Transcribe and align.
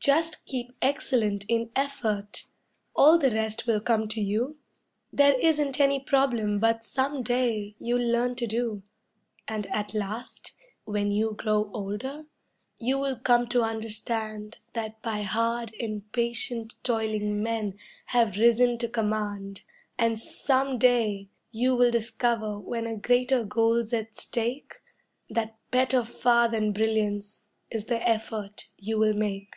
"Just 0.00 0.46
keep 0.46 0.72
excellent 0.80 1.44
in 1.48 1.70
effort 1.76 2.44
all 2.96 3.18
the 3.18 3.30
rest 3.32 3.66
will 3.66 3.80
come 3.80 4.08
to 4.08 4.22
you. 4.22 4.56
There 5.12 5.38
isn't 5.38 5.80
any 5.80 6.00
problem 6.00 6.60
but 6.60 6.82
some 6.82 7.22
day 7.22 7.74
you'll 7.78 8.10
learn 8.10 8.34
to 8.36 8.46
do, 8.46 8.84
And 9.46 9.66
at 9.66 9.92
last, 9.92 10.56
when 10.84 11.10
you 11.12 11.34
grow 11.34 11.70
older, 11.74 12.22
you 12.78 12.98
will 12.98 13.18
come 13.18 13.48
to 13.48 13.60
understand 13.60 14.56
That 14.72 15.02
by 15.02 15.22
hard 15.22 15.74
and 15.78 16.10
patient 16.12 16.76
toiling 16.82 17.42
men 17.42 17.76
have 18.06 18.38
risen 18.38 18.78
to 18.78 18.88
command 18.88 19.60
And 19.98 20.18
some 20.18 20.78
day 20.78 21.28
you 21.50 21.76
will 21.76 21.90
discover 21.90 22.58
when 22.58 22.86
a 22.86 22.96
greater 22.96 23.44
goal's 23.44 23.92
at 23.92 24.16
stake 24.16 24.76
That 25.28 25.58
better 25.70 26.02
far 26.02 26.48
than 26.48 26.72
brilliance 26.72 27.52
is 27.70 27.86
the 27.86 28.08
effort 28.08 28.68
you 28.78 28.96
will 28.96 29.12
make." 29.14 29.54